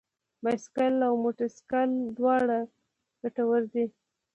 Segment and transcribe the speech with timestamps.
[0.43, 2.59] بايسکل او موټر سايکل دواړه
[3.21, 3.85] ګټور دي.